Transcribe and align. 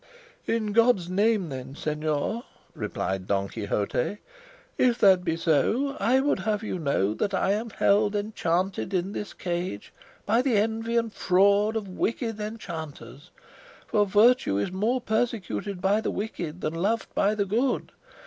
"In 0.47 0.71
God's 0.73 1.11
name, 1.11 1.49
then, 1.49 1.75
señor," 1.75 2.43
replied 2.73 3.27
Don 3.27 3.47
Quixote; 3.47 4.17
"if 4.75 4.97
that 4.97 5.23
be 5.23 5.37
so, 5.37 5.95
I 5.99 6.19
would 6.19 6.39
have 6.39 6.63
you 6.63 6.79
know 6.79 7.13
that 7.13 7.35
I 7.35 7.51
am 7.51 7.69
held 7.69 8.15
enchanted 8.15 8.95
in 8.95 9.11
this 9.11 9.35
cage 9.35 9.93
by 10.25 10.41
the 10.41 10.57
envy 10.57 10.97
and 10.97 11.13
fraud 11.13 11.75
of 11.75 11.87
wicked 11.87 12.39
enchanters; 12.39 13.29
for 13.85 14.07
virtue 14.07 14.57
is 14.57 14.71
more 14.71 15.01
persecuted 15.01 15.81
by 15.81 16.01
the 16.01 16.09
wicked 16.09 16.61
than 16.61 16.73
loved 16.73 17.13
by 17.13 17.35
the 17.35 17.45
good. 17.45 17.91